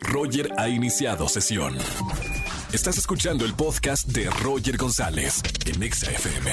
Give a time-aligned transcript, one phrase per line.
[0.00, 1.76] Roger ha iniciado sesión.
[2.72, 6.50] Estás escuchando el podcast de Roger González en Exa FM.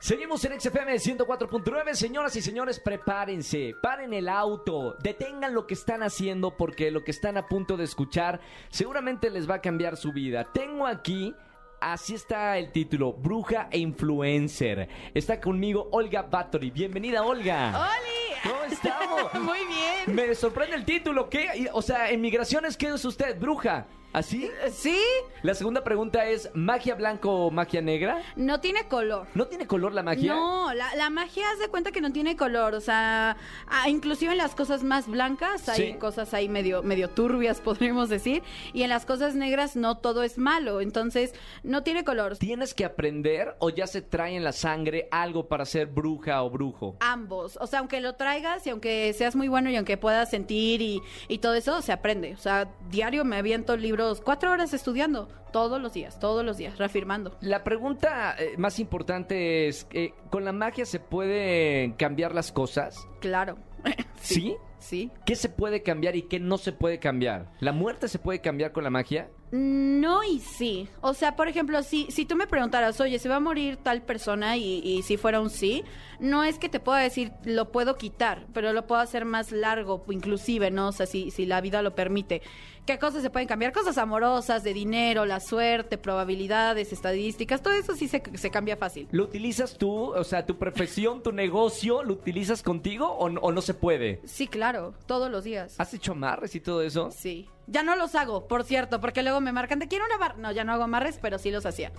[0.00, 1.94] Seguimos en XFM 104.9.
[1.94, 7.12] Señoras y señores, prepárense, paren el auto, detengan lo que están haciendo porque lo que
[7.12, 8.40] están a punto de escuchar
[8.70, 10.48] seguramente les va a cambiar su vida.
[10.52, 11.34] Tengo aquí,
[11.80, 14.88] así está el título, Bruja e Influencer.
[15.14, 16.70] Está conmigo Olga Bathory.
[16.72, 17.68] Bienvenida, Olga.
[17.68, 18.01] ¡Oli!
[18.42, 19.34] ¿Cómo estamos?
[19.40, 20.14] Muy bien.
[20.14, 21.28] Me sorprende el título.
[21.28, 21.70] ¿Qué?
[21.72, 23.38] O sea, en migraciones, ¿qué es usted?
[23.38, 23.86] ¿Bruja?
[24.12, 24.50] ¿Así?
[24.72, 24.98] ¿Sí?
[25.42, 28.20] La segunda pregunta es, ¿magia blanco o magia negra?
[28.36, 29.26] No tiene color.
[29.34, 30.34] ¿No tiene color la magia?
[30.34, 33.36] No, la, la magia hace cuenta que no tiene color, o sea,
[33.68, 35.94] ah, inclusive en las cosas más blancas hay Sí.
[35.98, 38.42] cosas ahí medio, medio turbias, podríamos decir,
[38.74, 42.36] y en las cosas negras no todo es malo, entonces no tiene color.
[42.36, 46.50] ¿Tienes que aprender o ya se trae en la sangre algo para ser bruja o
[46.50, 46.96] brujo?
[47.00, 50.82] Ambos, o sea, aunque lo traigas y aunque seas muy bueno y aunque puedas sentir
[50.82, 52.34] y, y todo eso, se aprende.
[52.34, 56.78] O sea, diario me aviento libros, cuatro horas estudiando, todos los días, todos los días,
[56.78, 57.36] reafirmando.
[57.40, 62.96] La pregunta eh, más importante es, eh, ¿con la magia se pueden cambiar las cosas?
[63.20, 63.58] Claro.
[64.22, 64.56] ¿Sí?
[64.78, 65.10] Sí.
[65.24, 67.52] ¿Qué se puede cambiar y qué no se puede cambiar?
[67.60, 69.28] ¿La muerte se puede cambiar con la magia?
[69.52, 70.88] No y sí.
[71.02, 74.02] O sea, por ejemplo, si, si tú me preguntaras, oye, ¿se va a morir tal
[74.02, 74.56] persona?
[74.56, 75.84] Y, y si fuera un sí,
[76.18, 80.04] no es que te pueda decir, lo puedo quitar, pero lo puedo hacer más largo,
[80.10, 80.88] inclusive, ¿no?
[80.88, 82.42] O sea, si, si la vida lo permite.
[82.84, 83.72] ¿Qué cosas se pueden cambiar?
[83.72, 89.06] Cosas amorosas, de dinero, la suerte, probabilidades, estadísticas, todo eso sí se, se cambia fácil.
[89.12, 90.12] ¿Lo utilizas tú?
[90.12, 94.11] O sea, tu profesión, tu negocio, ¿lo utilizas contigo o no se puede?
[94.24, 95.74] Sí, claro, todos los días.
[95.78, 97.10] ¿Has hecho amarres y todo eso?
[97.10, 97.48] Sí.
[97.66, 100.38] Ya no los hago, por cierto, porque luego me marcan, te quiero una bar...
[100.38, 101.92] No, ya no hago amarres, pero sí los hacía.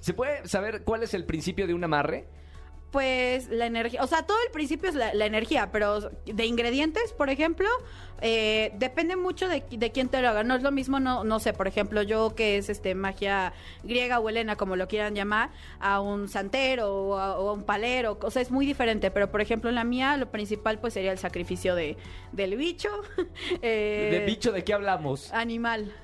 [0.00, 2.28] ¿Se puede saber cuál es el principio de un amarre?
[2.90, 7.12] Pues la energía, o sea, todo el principio es la, la energía, pero de ingredientes,
[7.12, 7.68] por ejemplo,
[8.20, 10.42] eh, depende mucho de, de quién te lo haga.
[10.42, 13.52] No es lo mismo, no, no sé, por ejemplo, yo que es este magia
[13.84, 17.62] griega o helena, como lo quieran llamar, a un santero o a, o a un
[17.62, 19.12] palero, o sea, es muy diferente.
[19.12, 21.96] Pero por ejemplo, en la mía, lo principal pues sería el sacrificio de,
[22.32, 22.88] del bicho.
[23.62, 25.32] eh, ¿De bicho de qué hablamos?
[25.32, 25.94] Animal.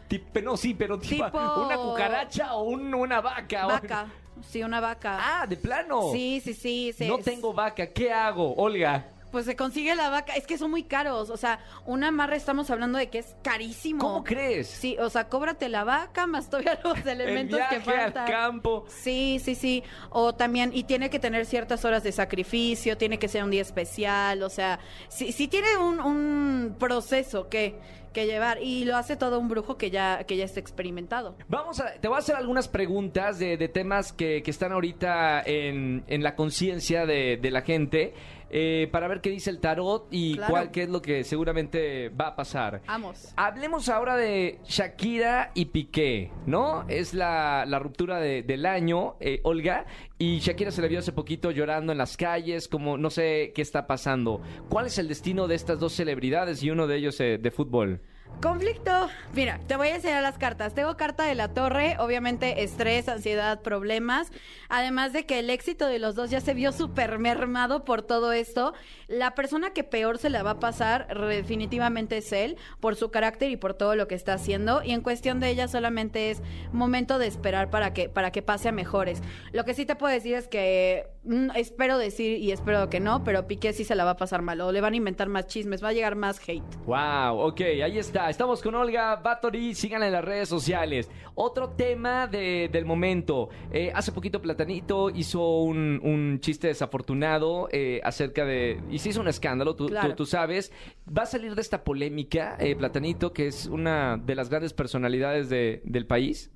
[0.45, 3.67] No, sí, pero tipo, Tipo- una cucaracha o un- una vaca.
[3.67, 4.07] o- Vaca.
[4.43, 5.19] Sí, una vaca.
[5.21, 6.13] Ah, de plano.
[6.13, 6.95] Sí, sí, sí.
[7.09, 9.07] No tengo vaca, ¿qué hago, Olga?
[9.33, 10.35] Pues se consigue la vaca.
[10.35, 11.31] Es que son muy caros.
[11.31, 14.01] O sea, una amarra estamos hablando de que es carísimo.
[14.01, 14.69] ¿Cómo crees?
[14.69, 18.25] Sí, o sea, cóbrate la vaca más todavía los El elementos viaje que faltan.
[18.25, 18.87] al campo.
[18.89, 19.83] Sí, sí, sí.
[20.11, 23.63] O también, y tiene que tener ciertas horas de sacrificio, tiene que ser un día
[23.63, 27.75] especial, o sea, sí, sí tiene un, un proceso que,
[28.17, 28.63] que llevar.
[28.63, 31.37] Y lo hace todo un brujo que ya, que ya está experimentado.
[31.49, 35.43] Vamos a, te voy a hacer algunas preguntas de, de temas que, que están ahorita
[35.45, 38.15] en, en la conciencia de, de la gente
[38.51, 40.51] eh, para ver qué dice el tarot y Claro.
[40.51, 42.83] cuál qué es lo que seguramente va a pasar.
[42.87, 43.33] Vamos.
[43.37, 46.85] Hablemos ahora de Shakira y Piqué, ¿no?
[46.89, 49.87] Es la, la ruptura de- del año, eh, Olga,
[50.19, 53.63] y Shakira se le vio hace poquito llorando en las calles, como no sé qué
[53.63, 54.41] está pasando.
[54.69, 58.01] ¿Cuál es el destino de estas dos celebridades y uno de ellos eh, de fútbol?
[58.43, 59.09] Conflicto.
[59.35, 60.75] Mira, te voy a enseñar las cartas.
[60.75, 64.31] Tengo carta de la torre, obviamente estrés, ansiedad, problemas.
[64.69, 68.33] Además de que el éxito de los dos ya se vio súper mermado por todo
[68.33, 68.75] esto.
[69.09, 73.51] La persona que peor se la va a pasar definitivamente es él, por su carácter
[73.51, 74.83] y por todo lo que está haciendo.
[74.83, 76.43] Y en cuestión de ella solamente es
[76.73, 79.23] momento de esperar para que, para que pase a mejores.
[79.53, 83.25] Lo que sí te puedo decir es que mm, espero decir y espero que no,
[83.25, 84.61] pero Piqué sí se la va a pasar mal.
[84.61, 86.63] O le van a inventar más chismes, va a llegar más hate.
[86.85, 88.26] Wow, ok, ahí está.
[88.31, 91.09] Estamos con Olga Bathory, síganla en las redes sociales.
[91.35, 93.49] Otro tema de- del momento.
[93.73, 98.81] Eh, hace poquito Platanito hizo un, un chiste desafortunado eh, acerca de...
[98.91, 100.09] Y se hizo un escándalo, tú, Claro.
[100.11, 100.73] tú- tú sabes.
[101.17, 105.49] Va a salir de esta polémica, eh, Platanito, que es una de las grandes personalidades
[105.49, 106.51] de- del país.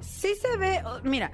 [0.00, 1.32] Sí se ve, o- mira,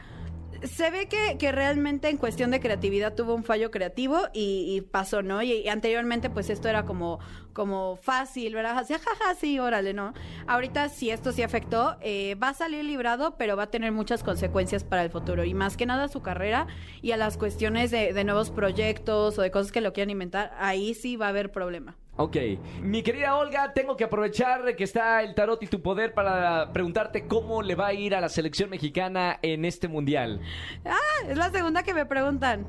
[0.62, 4.80] se ve que, que realmente en cuestión de creatividad tuvo un fallo creativo y, y
[4.80, 5.42] pasó, ¿no?
[5.42, 7.18] Y, anteriormente pues esto era como,
[7.52, 8.78] como fácil, ¿verdad?
[8.78, 10.12] Así, jaja, sí, órale, ¿no?
[10.46, 14.22] Ahorita sí esto sí afectó, eh, va a salir librado, pero va a tener muchas
[14.22, 16.66] consecuencias para el futuro y más que nada a su carrera
[17.02, 20.52] y a las cuestiones de, de nuevos proyectos o de cosas que lo quieran inventar,
[20.58, 21.96] ahí sí va a haber problema.
[22.20, 22.36] Ok,
[22.82, 27.26] mi querida Olga, tengo que aprovechar que está el tarot y tu poder para preguntarte
[27.26, 30.38] cómo le va a ir a la selección mexicana en este mundial.
[30.84, 32.66] Ah, es la segunda que me preguntan.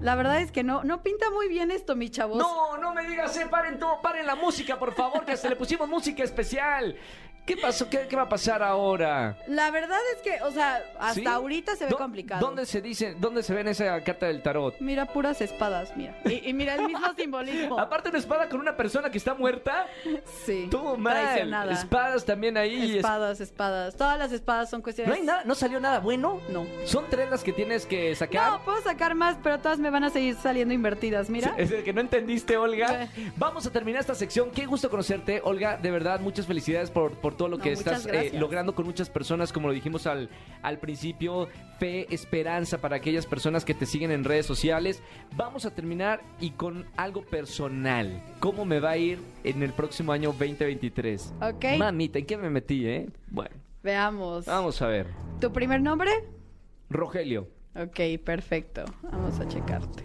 [0.00, 2.38] La verdad es que no, no pinta muy bien esto, mi chavos.
[2.38, 5.56] No, no me digas, eh, paren todo, paren la música, por favor, que se le
[5.56, 6.94] pusimos música especial.
[7.50, 7.88] ¿Qué pasó?
[7.90, 9.36] ¿Qué, qué va a pasar ahora?
[9.48, 11.26] La verdad es que, o sea, hasta ¿Sí?
[11.26, 12.46] ahorita se ve ¿Dó- complicado.
[12.46, 14.76] ¿Dónde se dice, dónde se ve en esa carta del tarot?
[14.80, 16.16] Mira, puras espadas, mira.
[16.26, 17.78] Y, y mira el mismo simbolismo.
[17.80, 19.86] Aparte una espada con una persona que está muerta.
[20.46, 20.68] Sí.
[20.70, 21.70] Tú mal.
[21.72, 22.90] Espadas también ahí.
[22.92, 23.96] es- Espadas, espadas.
[23.96, 25.08] Todas las espadas son cuestiones.
[25.12, 26.40] No hay nada, no salió nada bueno.
[26.50, 26.64] No.
[26.84, 28.52] Son tres las que tienes que sacar.
[28.52, 31.54] No, puedo sacar más, pero todas me van a seguir saliendo invertidas, mira.
[31.56, 33.08] Es el que no entendiste, Olga.
[33.36, 34.50] Vamos a terminar esta sección.
[34.50, 35.76] Qué gusto conocerte, Olga.
[35.76, 39.08] De verdad, muchas felicidades por, por todo lo No, que estás eh, logrando con muchas
[39.08, 40.28] personas, como lo dijimos al,
[40.60, 41.48] al principio.
[41.78, 45.02] Fe, esperanza para aquellas personas que te siguen en redes sociales.
[45.36, 48.22] Vamos a terminar y con algo personal.
[48.40, 51.32] ¿Cómo me va a ir en el próximo año 2023?
[51.40, 51.64] Ok.
[51.78, 53.08] Mamita, ¿en qué me metí, eh?
[53.30, 54.44] Bueno, Veamos.
[54.44, 55.06] vamos a ver.
[55.40, 56.10] ¿Tu primer nombre?
[56.90, 57.48] Rogelio.
[57.74, 58.84] Ok, perfecto.
[59.02, 60.04] Vamos a checarte.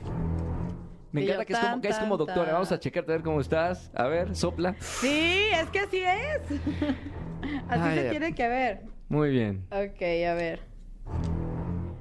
[1.16, 2.46] Me yo, encanta que es como, tan, que es como doctora.
[2.46, 2.54] tan.
[2.56, 3.90] Vamos a checarte a ver cómo estás.
[3.96, 4.76] A ver, sopla.
[4.82, 6.42] Sí, es que así es.
[7.70, 8.82] así Ay, se tiene que ver.
[9.08, 9.66] Muy bien.
[9.72, 10.60] Ok, a ver.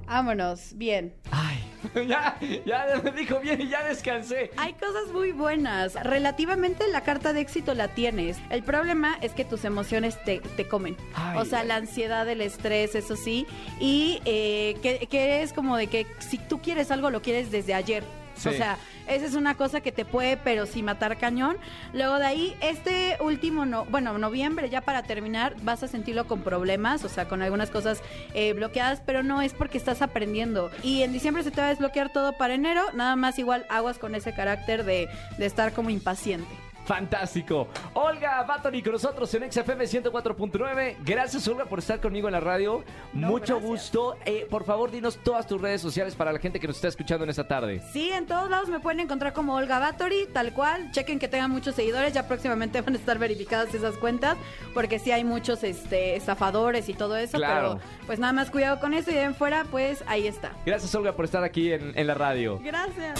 [0.05, 1.15] Vámonos, bien.
[1.31, 1.63] Ay,
[2.07, 4.51] ya, ya me dijo bien y ya descansé.
[4.57, 5.93] Hay cosas muy buenas.
[6.03, 8.37] Relativamente la carta de éxito la tienes.
[8.49, 10.97] El problema es que tus emociones te, te comen.
[11.13, 11.67] Ay, o sea, ay.
[11.69, 13.47] la ansiedad, el estrés, eso sí.
[13.79, 17.73] Y eh, que, que es como de que si tú quieres algo, lo quieres desde
[17.73, 18.03] ayer.
[18.35, 18.49] Sí.
[18.49, 18.77] O sea,
[19.07, 21.57] esa es una cosa que te puede, pero sí matar cañón.
[21.93, 26.41] Luego de ahí, este último, no, bueno, noviembre, ya para terminar, vas a sentirlo con
[26.41, 28.01] problemas, o sea, con algunas cosas
[28.33, 30.71] eh, bloqueadas, pero no es porque estás aprendiendo.
[30.83, 33.99] Y en diciembre se te va a desbloquear todo para enero, nada más igual aguas
[33.99, 36.64] con ese carácter de, de estar como impaciente.
[36.85, 37.67] Fantástico.
[37.93, 40.97] Olga Batoni con nosotros en XFM 104.9.
[41.03, 42.83] Gracias, Olga, por estar conmigo en la radio.
[43.13, 43.69] No, Mucho gracias.
[43.69, 44.17] gusto.
[44.25, 47.23] Eh, por favor, dinos todas tus redes sociales para la gente que nos está escuchando
[47.23, 47.81] en esta tarde.
[47.91, 50.91] Sí, en todos lados me pueden encontrar como Olga Batory, tal cual.
[50.91, 54.37] Chequen que tengan muchos seguidores, ya próximamente van a estar verificadas esas cuentas,
[54.73, 57.79] porque sí hay muchos este, estafadores y todo eso, Claro.
[57.79, 60.51] pero pues nada más cuidado con eso y de fuera, pues ahí está.
[60.65, 62.59] Gracias, Olga, por estar aquí en, en la radio.
[62.63, 63.19] Gracias.